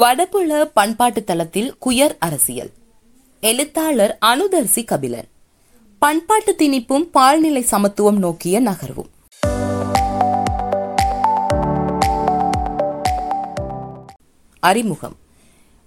[0.00, 2.70] வடபுல பண்பாட்டு தளத்தில் குயர் அரசியல்.
[3.40, 5.28] எழுத்தாளர் அனுதர்சி கபிலன்.
[5.98, 9.10] பண்பாட்டு திணிப்பும் பால்நிலை சமத்துவம் நோக்கிய நகர்வும்.
[14.60, 15.16] அறிமுகம்.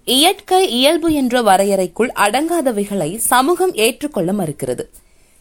[0.04, 4.84] இயற்கை இயல்பு என்ற வரையறைக்குள் அடங்காதவைகளை சமூகம் ஏற்றுக்கொள்ள மறுக்கிறது.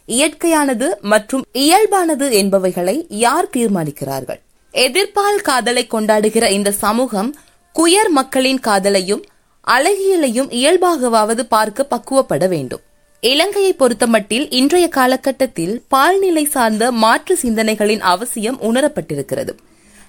[0.07, 4.39] இயற்கையானது மற்றும் இயல்பானது என்பவைகளை யார் தீர்மானிக்கிறார்கள்?
[4.71, 7.35] எதிர்பால் காதலை கொண்டாடுகிற இந்த சமூகம்
[7.79, 9.23] குயர் மக்களின் காதலையும்
[9.67, 12.81] அழகியலையும் இயல்பாகவாவது பார்க்க பக்குவப்பட வேண்டும்.
[13.21, 19.49] இலங்கையை பொறுத்தமட்டில் இன்றைய காலகட்டத்தில் பால்நிலை சார்ந்த மாற்று சிந்தனைகளின் அவசியம் உணரப்பட்டிருக்கிறது.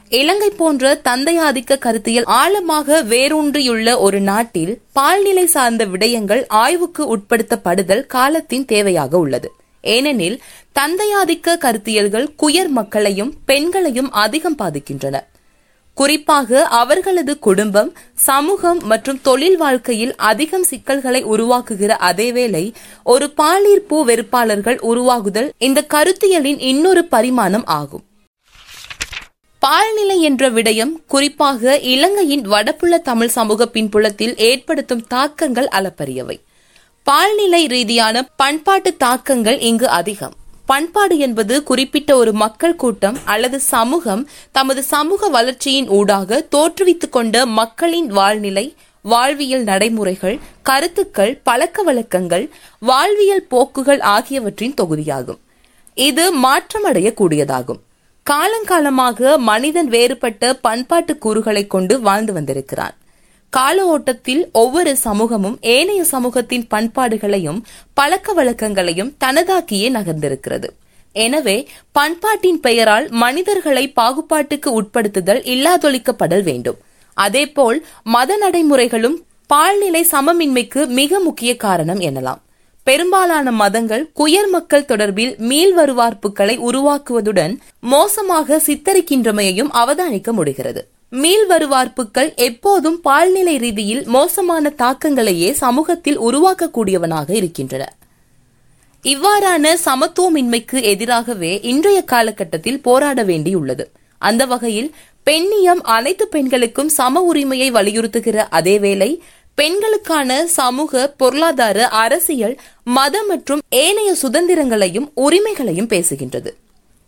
[0.09, 9.15] இலங்கை போன்ற தந்தையாதிக்க கருத்தியல் ஆழமாக வேரூன்றியுள்ள ஒரு நாட்டில் பால்நிலை சார்ந்த விடயங்கள் ஆய்வுக்கு உட்படுத்தப்படுதல் காலத்தின் தேவையாக
[9.15, 9.53] உள்ளது.
[9.81, 10.41] ஏனெனில்
[10.73, 15.17] தந்தையாதிக்க கருத்தியல்கள் குயர் மக்களையும் பெண்களையும் அதிகம் பாதிக்கின்றன.
[15.99, 22.73] குறிப்பாக அவர்களது குடும்பம் சமூகம் மற்றும் தொழில் வாழ்க்கையில் அதிகம் சிக்கல்களை உருவாக்குகிற அதேவேளை
[23.05, 28.05] ஒரு பாலீர்ப்பு வெறுப்பாளர்கள் உருவாகுதல் இந்த கருத்தியலின் இன்னொரு பரிமாணம் ஆகும்.
[29.59, 36.41] பால்நிலை என்ற விடயம் குறிப்பாக இலங்கையின் வடபுள்ள தமிழ் சமூக பின்புலத்தில் ஏற்படுத்தும் தாக்கங்கள் அளப்பரியவை.
[37.03, 40.37] பால்நிலை ரீதியான பண்பாட்டு தாக்கங்கள் இங்கு அதிகம்.
[40.67, 48.07] பண்பாடு என்பது குறிப்பிட்ட ஒரு மக்கள் கூட்டம் அல்லது சமூகம் தமது சமூக வளர்ச்சியின் ஊடாக தோற்றுவித்துக் கொண்ட மக்களின்
[48.07, 52.51] வாழ்நிலை வாழ்வியல் நடைமுறைகள் கருத்துக்கள் பழக்க வழக்கங்கள்
[52.81, 55.41] வாழ்வியல் போக்குகள் ஆகியவற்றின் தொகுதியாகும்.
[55.95, 57.83] இது மாற்றமடையக்கூடியதாகும்.
[58.27, 62.97] காலங்காலமாக மனிதன் வேறுபட்ட பண்பாட்டு கூறுகளை கொண்டு வாழ்ந்து வந்திருக்கிறான்.
[63.57, 67.61] கால ஓட்டத்தில் ஒவ்வொரு சமூகமும் ஏனைய சமூகத்தின் பண்பாடுகளையும்
[67.95, 70.69] பழக்க வழக்கங்களையும் தனதாக்கியே நகர்ந்திருக்கிறது.
[71.13, 76.79] எனவே பண்பாட்டின் பெயரால் மனிதர்களை பாகுபாட்டுக்கு உட்படுத்துதல் இல்லாதொழிக்கப்படல் வேண்டும்.
[77.17, 82.43] அதேபோல் மத நடைமுறைகளும் பால்நிலை சமமின்மைக்கு மிக முக்கிய காரணம் எனலாம்.
[82.87, 87.55] பெரும்பாலான மதங்கள் குயர் மக்கள் தொடர்பில் மீள் வருவார்ப்புகளை உருவாக்குவதுடன்
[87.95, 90.83] மோசமாக சித்தரிக்கின்றமையையும் அவதானிக்க முடிகிறது.
[91.13, 97.95] மீள்வருவார்ப்புக்கள் எப்போதும் பால்நிலை ரீதியில் மோசமான தாக்கங்களையே சமூகத்தில் உருவாக்கக்கூடியவனாக இருக்கின்றன.
[99.05, 103.85] இவ்வாறான சமத்துவமின்மைக்கு எதிராகவே இன்றைய காலகட்டத்தில் போராட வேண்டியுள்ளது.
[104.19, 104.95] அந்த வகையில்
[105.27, 109.19] பெண்ணியம் அனைத்து பெண்களுக்கும் சம உரிமையை வலியுறுத்துகிற அதேவேளை
[109.55, 116.51] பெண்களுக்கான சமூக பொருளாதார அரசியல் மத மற்றும் ஏனைய சுதந்திரங்களையும் உரிமைகளையும் பேசுகின்றது.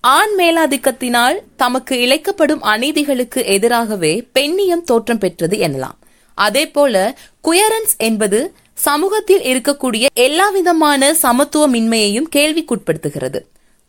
[0.00, 5.98] ஆண் மேலாதிக்கத்தினால் தமக்கு இழைக்கப்படும் அநீதிகளுக்கு எதிராகவே பெண்ணியம் தோற்றம் பெற்றது எனலாம்.
[6.34, 13.40] அதேபோல குயரன்ஸ் என்பது சமூகத்தில் இருக்கக்கூடிய எல்லாவிதமான சமத்துவமின்மையையும் கேள்விக்குட்படுத்துகிறது.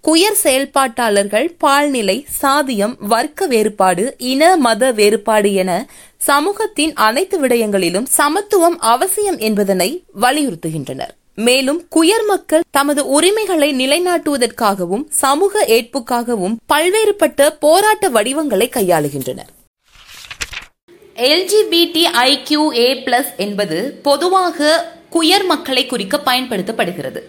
[0.03, 9.37] குயர் செயல்பாட்டாளர்கள் பால்நிலை சாதியம் வர்க்க வேறுபாடு இன மத வேறுபாடு என சமூகத்தின் அனைத்து விடயங்களிலும் சமத்துவம் அவசியம்
[9.37, 11.15] என்பதனை வலியுறுத்துகின்றனர்.
[11.45, 19.51] மேலும் குயர் மக்கள் தமது உரிமைகளை நிலைநாட்டுவதற்காகவும் சமூக ஏற்புக்காகவும் பல்வேறுபட்ட போராட்ட வடிவங்களை கையாளுகின்றனர்.
[21.15, 24.69] எல்ஜிபிடி ஐக்யூ ஏ பிளஸ் என்பது பொதுவாக
[25.11, 27.21] குயர் மக்களை குறிக்க பயன்படுத்தப்படுகிறது.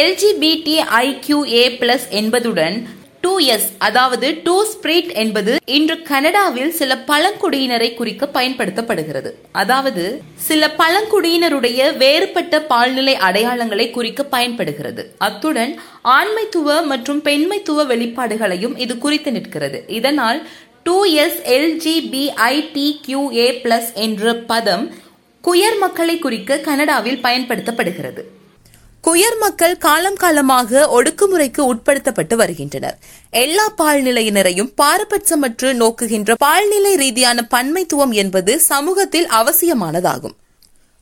[0.00, 2.76] எல்ஜிபிடி ஐக்யூ ஏ பிளஸ் என்பதுடன்
[3.24, 9.30] டூ எஸ் அதாவது டூ ஸ்பிரிட் என்பது இன்று கனடாவில் சில பழங்குடியினரை குறிக்க பயன்படுத்தப்படுகிறது.
[9.52, 10.04] அதாவது
[10.48, 15.04] சில பழங்குடியினருடைய வேறுபட்ட பால்நிலை அடையாளங்களை குறிக்க பயன்படுகிறது.
[15.18, 15.72] அத்துடன்
[16.18, 19.80] ஆண்மைத்துவ மற்றும் பெண்மைத்துவ வெளிப்பாடுகளையும் இது குறித்து நிற்கிறது.
[19.98, 20.40] இதனால்
[20.82, 24.86] two S LGBIT Q A plus என்ற பதம்
[25.44, 28.22] குயர் மக்களை குறிக்க கனடாவில் பயன்படுத்தப்படுகிறது.
[29.06, 32.98] குயர் மக்கள் காலம் காலமாக ஒடுக்குமுறைக்கு உட்படுத்தப்பட்டு வருகின்றனர்.
[33.30, 40.36] எல்லா பால்நிலையினரையும் பாரபட்சமற்று நோக்குகின்ற பால்நிலை ரீதியான பன்மைத்துவம் என்பது சமூகத்தில் அவசியமானதாகும்.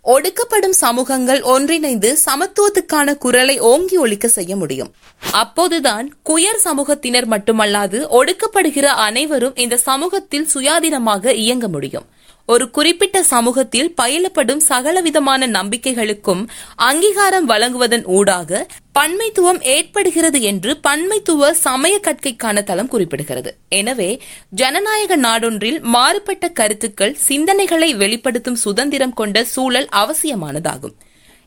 [0.05, 4.93] ஒடுக்கப்படும் சமூகங்கள் ஒன்றிணைந்து சமத்துவத்துக்கான குரலை ஓங்கி ஒழிக்க செய்ய முடியும்.
[5.32, 12.09] அப்போதுதான் குயர் சமூகத்தினர் மட்டுமல்லாது ஒடுக்கப்படுகிற அனைவரும் இந்த சமூகத்தில் சுயாதீனமாக இயங்க முடியும்.
[12.53, 16.43] ஒரு குறிப்பிட்ட சமூகத்தில் பயிலப்படும் சகலவிதமான நம்பிக்கைகளுக்கும்
[16.88, 18.61] அங்கீகாரம் வழங்குவதன் ஊடாக
[18.99, 23.50] பன்மைத்துவம் ஏற்படுகிறது என்று பன்மைத்துவ சமய கற்கைக்கான தளம் குறிப்பிடுகிறது.
[23.81, 24.11] எனவே
[24.61, 30.96] ஜனநாயக நாடொன்றில் மாறுபட்ட கருத்துக்கள் சிந்தனைகளை வெளிப்படுத்தும் சுதந்திரம் கொண்ட சூழல் அவசியமானதாகும்.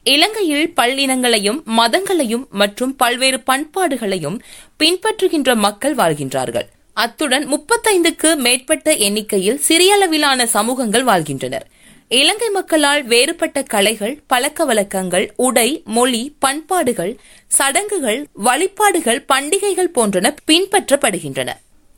[0.05, 4.39] இலங்கையில் பல்லினங்களையும் மதங்களையும் மற்றும் பல்வேறு பண்பாடுகளையும்
[4.79, 6.69] பின்பற்றுகின்ற மக்கள் வாழ்கின்றார்கள்.
[6.93, 11.67] அத்துடன் முப்பத்தைந்துக்கு மேற்பட்ட எண்ணிக்கையில் சிறியளவிலான சமூகங்கள் வாழ்கின்றனர்.
[12.09, 21.49] இலங்கை மக்களால் வேறுபட்ட கலைகள் பழக்க வழக்கங்கள் உடை மொழி பண்பாடுகள் சடங்குகள் வழிபாடுகள் பண்டிகைகள் போன்றன பின்பற்றப்படுகின்றன.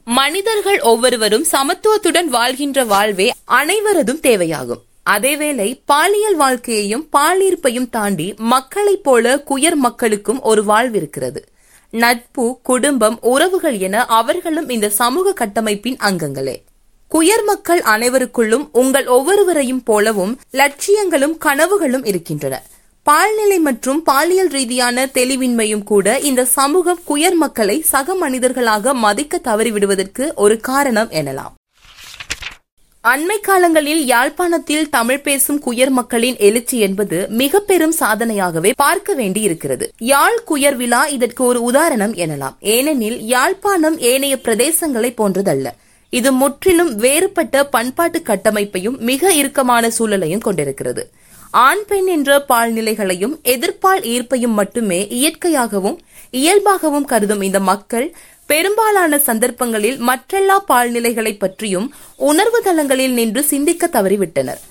[0.03, 4.83] மனிதர்கள் ஒவ்வொருவரும் சமத்துவத்துடன் வாழ்கின்ற வாழ்வே அனைவரதும் தேவையாகும்.
[5.09, 11.41] அதேவேளை பாலியல் வாழ்க்கையையும் பாலிருப்பையும் தாண்டி மக்களைப் போல குயர் மக்களுக்கும் ஒரு வாழ்விருக்கிறது
[11.95, 16.55] நட்பு குடும்பம் உறவுகள் என அவர்களும் இந்த சமூக கட்டமைப்பின் அங்கங்களே.
[17.11, 22.63] குயர் மக்கள் அனைவருக்குள்ளும் உங்கள் ஒவ்வொருவரையும் போலவும் லட்சியங்களும் கனவுகளும் இருக்கின்றன.
[23.03, 30.59] பால்நிலை மற்றும் பாலியல் ரீதியான தெளிவின்மையும் கூட இந்த சமூகம் குயர் மக்களை சக மனிதர்களாக மதிக்க தவறிவிடுவதற்கு ஒரு
[30.59, 31.53] காரணம் எனலாம்.
[33.09, 39.93] அண்மை காலங்களில் யாழ்ப்பாணத்தில் தமிழ் பேசும் குயர் மக்களின் எழுச்சி என்பது மிக பெரும் சாதனையாகவே பார்க்க வேண்டி இருக்கிறது
[39.97, 42.55] யாழ் குயர் விழா இதற்கு ஒரு உதாரணம் எனலாம்.
[42.59, 45.67] ஏனெனில் யாழ்ப்பாணம் ஏனைய பிரதேசங்களை போன்றதல்ல.
[46.09, 51.11] இது முற்றிலும் வேறுபட்ட பண்பாட்டு கட்டமைப்பையும் மிக இறுக்கமான சூழலையும் கொண்டிருக்கிறது.
[51.51, 55.97] ஆண் பெண் என்ற பால்நிலைகளையும் எதிர்ப்பால் ஈர்ப்பையும் மட்டுமே இயற்கையாகவும்
[56.31, 64.61] இயல்பாகவும் கருதும் இந்த மக்கள் பெரும்பாலான சந்தர்ப்பங்களில் மற்றெல்லா பால்நிலைகளை பற்றியும் உணர்வு தளங்களில் நின்று சிந்திக்க தவறிவிட்டனர்.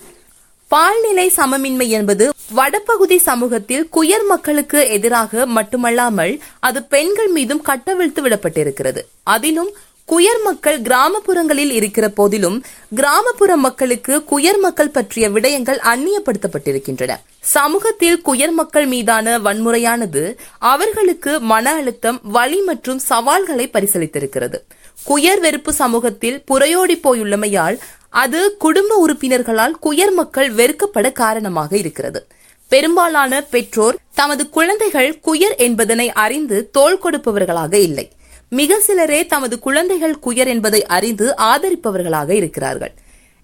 [0.67, 9.01] பால்நிலை சமமின்மை என்பது வடபகுதி சமூகத்தில் குயர் மக்களுக்கு எதிராக மட்டுமல்லாமல் அது பெண்கள் மீதும் கட்டவிழ்த்து விடப்பட்டிருக்கிறது.
[9.23, 9.71] அதிலும்
[10.11, 12.57] குயர் மக்கள் கிராமப்புறங்களில் இருக்கிற போதிலும்
[12.95, 17.13] கிராமப்புற மக்களுக்கு குயர் மக்கள் பற்றிய விடயங்கள் அந்நியப்படுத்தப்பட்டிருக்கின்றன.
[17.39, 20.23] சமூகத்தில் குயர் மக்கள் மீதான வன்முறையானது
[20.59, 24.59] அவர்களுக்கு மன அழுத்தம் வலி மற்றும் சவால்களை பரிசளித்திருக்கிறது.
[25.07, 27.77] குயர் வெறுப்பு சமூகத்தில் புறையோடி போயுள்ளமையால்
[28.09, 32.27] அது குடும்ப உறுப்பினர்களால் குயர் மக்கள் வெறுக்கப்பட காரணமாக இருக்கிறது.
[32.69, 38.11] பெரும்பாலான பெற்றோர் தமது குழந்தைகள் குயர் என்பதனை அறிந்து தோள் கொடுப்பவர்களாக இல்லை.
[38.59, 42.93] மிக சிலரே தமது குழந்தைகள் குயர் என்பதை அறிந்து ஆதரிப்பவர்களாக இருக்கிறார்கள்.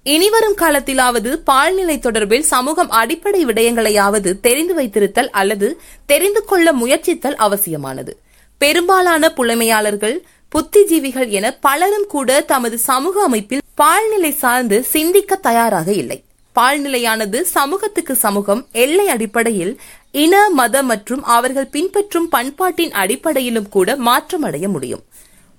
[0.03, 5.67] இனிவரும் காலத்திலாவது பால்நிலை தொடர்பில் சமூகம் அடிப்படை விடயங்களையாவது தெரிந்து வைத்திருத்தல் அல்லது
[6.05, 8.13] தெரிந்து கொள்ள முயற்சித்தல் அவசியமானது.
[8.57, 10.17] பெரும்பாலான புலமையாளர்கள்
[10.55, 16.19] புத்திஜீவிகள் என பலரும் கூட தமது சமூக அமைப்பில் பால்நிலை சார்ந்து சிந்திக்க தயாராக இல்லை.
[16.55, 19.73] பால்நிலையானது சமூகத்துக்கு சமூகம் எல்லை அடிப்படையில்
[20.11, 25.03] இன மத மற்றும் அவர்கள் பின்பற்றும் பண்பாட்டின் அடிப்படையிலும் கூட மாற்றமடைய முடியும்.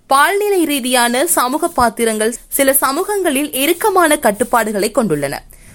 [0.06, 5.34] பால்நிலை ரீதியான சமூக பாத்திரங்கள் சில சமூகங்களில் இறுக்கமான கட்டுப்பாடுகளை கொண்டுள்ளன.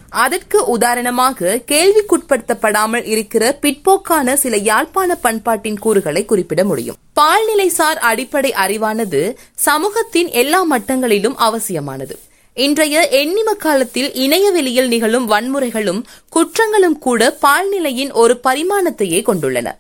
[0.10, 6.96] அதற்கு உதாரணமாக கேள்விக்குட்படுத்தப்படாமல் இருக்கிற பிற்போக்கான சில யாழ்ப்பாண பண்பாட்டின் கூறுகளை குறிப்பிட முடியும்.
[7.20, 12.20] பால்நிலைசார் அடிப்படை அறிவானது சமூகத்தின் எல்லா மட்டங்களிலும் அவசியமானது.
[12.66, 16.00] இன்றைய எண்ணிம காலத்தில் இணையவெளியில் நிகழும் வன்முறைகளும்
[16.36, 19.72] குற்றங்களும் கூட பால்நிலையின் ஒரு பரிமாணத்தையே கொண்டுள்ளன.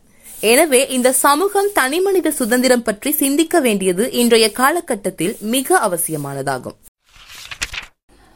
[0.42, 6.78] எனவே இந்த சமூகம் தனிமனித சுதந்திரம் பற்றி சிந்திக்க வேண்டியது இன்றைய காலகட்டத்தில் மிக அவசியமானதாகும்.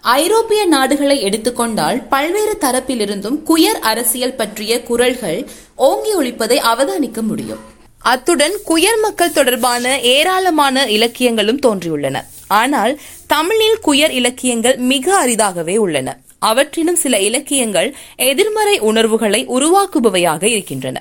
[0.01, 7.59] ஐரோப்பிய நாடுகளை எடுத்துக்கொண்டால் பல்வேறு தரப்பிலிருந்தும் குயர் அரசியல் பற்றிய குரல்கள் ஓங்கி ஒழிப்பதை அவதானிக்க முடியும்.
[7.99, 12.19] அத்துடன் குயர் மக்கள் தொடர்பான ஏராளமான இலக்கியங்களும் தோன்றியுள்ளன.
[12.51, 12.93] ஆனால்
[13.27, 16.17] தமிழில் குயர் இலக்கியங்கள் மிக அரிதாகவே உள்ளன.
[16.39, 20.97] அவற்றிலும் சில இலக்கியங்கள் எதிர்மறை உணர்வுகளை உருவாக்குபவையாக இருக்கின்றன.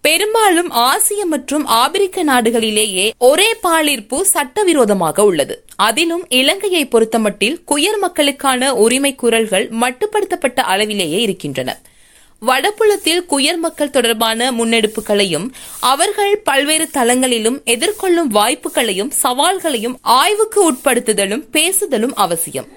[0.00, 5.54] பெரும்பாலும் ஆசிய மற்றும் ஆப்பிரிக்க நாடுகளிலேயே ஒரே பாலிர்ப்பு சட்டவிரோதமாக உள்ளது.
[5.76, 11.70] அதிலும் இலங்கையை பொறுத்தமட்டில் குயர் மக்களுக்கான உரிமை குரல்கள் மட்டுப்படுத்தப்பட்ட அளவிலேயே இருக்கின்றன.
[12.46, 15.50] வடபுலத்தில் குயர் மக்கள் தொடர்பான முன்னெடுப்புகளையும்
[15.80, 22.68] அவர்கள் பல்வேறு தளங்களிலும் எதிர்கொள்ளும் வாய்ப்புகளையும் சவால்களையும் ஆய்வுக்கு உட்படுத்துதலும் பேசுதலும் அவசியம்.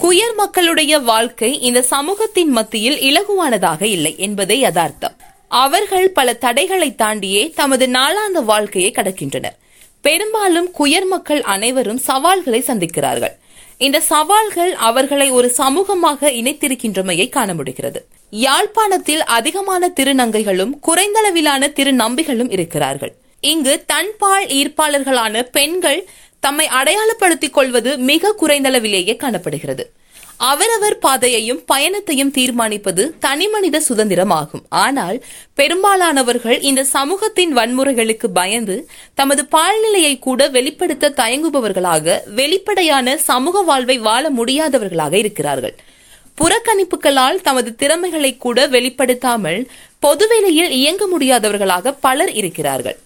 [0.00, 5.16] குயர் மக்களுடைய வாழ்க்கை இந்த சமூகத்தின் மத்தியில் இலகுவானதாக இல்லை என்பதே யதார்த்தம்.
[5.48, 9.58] அவர்கள் பல தடைகளை தாண்டியே தமது நாளாந்த வாழ்க்கையை கடக்கின்றனர்.
[10.00, 13.36] பெரும்பாலும் குயர் மக்கள் அனைவரும் சவால்களை சந்திக்கிறார்கள்.
[13.78, 18.06] இந்த சவால்கள் அவர்களை ஒரு சமூகமாக இணைத்திருக்கின்றமையை காண முடிகிறது.
[18.30, 23.14] யாழ்ப்பாணத்தில் அதிகமான திருநங்கைகளும் குறைந்தளவிலான திருநம்பிகளும் இருக்கிறார்கள்.
[23.40, 26.08] இங்கு தன்பால் ஈர்ப்பாளர்களான பெண்கள்
[26.40, 29.92] தம்மை அடையாளப்படுத்திக் கொள்வது மிக குறைந்தளவிலேயே காணப்படுகிறது.
[30.36, 34.62] அவரவர் பாதையையும் பயணத்தையும் தீர்மானிப்பது தனிமனித சுதந்திரமாகும்.
[34.68, 44.30] ஆனால் பெரும்பாலானவர்கள் இந்த சமூகத்தின் வன்முறைகளுக்கு பயந்து தமது பால்நிலையை கூட வெளிப்படுத்த தயங்குபவர்களாக வெளிப்படையான சமூக வாழ்வை வாழ
[44.30, 45.74] முடியாதவர்களாக இருக்கிறார்கள்.
[46.38, 49.60] புறக்கணிப்புகளால் தமது திறமைகளை கூட வெளிப்படுத்தாமல்
[49.98, 52.98] பொதுவெளியில் இயங்க முடியாதவர்களாக பலர் இருக்கிறார்கள்.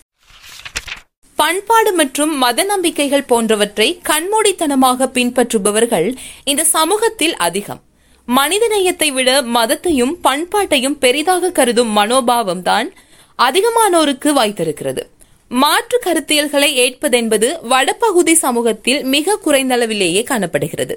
[1.38, 6.08] பண்பாடு மற்றும் மத நம்பிக்கைகள் போன்றவற்றை கண்மூடித்தனமாக பின்பற்றுபவர்கள்
[6.44, 7.80] இந்த சமூகத்தில் அதிகம்.
[8.28, 12.90] மனிதநேயத்தை விட மதத்தையும் பண்பாட்டையும் பெரிதாக கருதும் மனோபாவம் தான்
[13.38, 15.02] அதிகமானோருக்கு வாய்த்திருக்கிறது.
[15.50, 20.94] மாற்று கருத்தியல்களை ஏற்பதென்பது வடபகுதி சமூகத்தில் மிக குறைந்தளவிலேயே காணப்படுகிறது.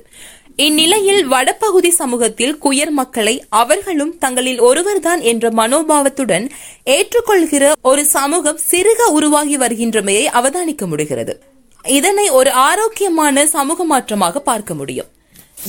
[0.58, 6.50] இந்நிலையில் வடபகுதி சமூகத்தில் குயர் மக்களை அவர்களும் தங்களில் ஒருவர்தான் என்ற மனோபாவத்துடன்
[6.86, 11.42] ஏற்றுக்கொள்கிற ஒரு சமூகம் சிறுக உருவாகி வருகின்றமையை அவதானிக்க முடிகிறது.
[11.84, 15.10] இதனை ஒரு ஆரோக்கியமான சமூக மாற்றமாக பார்க்க முடியும்.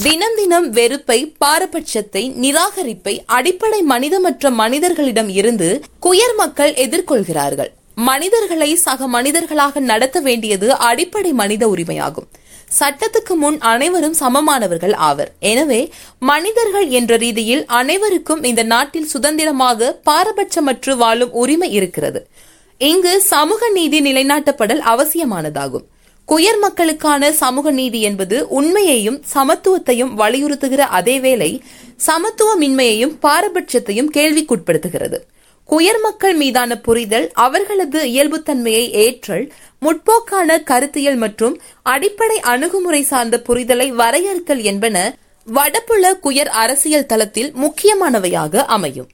[0.02, 7.68] தினம் தினம் வெறுப்பை பாரபட்சத்தை நிராகரிப்பை அடிப்படை மனிதமற்ற மனிதர்களிடம் இருந்து குயர் மக்கள் எதிர்கொள்கிறார்கள்.
[7.94, 12.28] மனிதர்களை சக மனிதர்களாக நடத்த வேண்டியது அடிப்படை மனித உரிமையாகும்.
[12.78, 15.32] சட்டத்துக்கு முன் அனைவரும் சமமானவர்கள் ஆவர்.
[15.40, 22.26] எனவே மனிதர்கள் என்ற ரீதியில் அனைவருக்கும் இந்த நாட்டில் சுதந்திரமாக பாரபட்சமற்று வாழும் உரிமை இருக்கிறது.
[22.78, 25.86] இங்கு சமூக நீதி நிலைநாட்டப்படல் அவசியமானதாகும்.
[26.26, 31.60] குயர் மக்களுக்கான சமூக நீதி என்பது உண்மையையும் சமத்துவத்தையும் வலியுறுத்துகிற அதேவேளை
[32.06, 35.18] சமத்துவமின்மையையும் பாரபட்சத்தையும் கேள்விக்குட்படுத்துகிறது.
[35.68, 39.46] குயர் மக்கள் மீதான புரிதல் அவர்களது இயல்புத்தன்மையை ஏற்றல்
[39.82, 44.96] முற்போக்கான கருத்தியல் மற்றும் அடிப்படை அணுகுமுறை சார்ந்த புரிதலை வரையறுத்தல் என்பன
[45.46, 49.10] வடபுல குயர் அரசியல் தளத்தில் முக்கியமானவையாக அமையும்.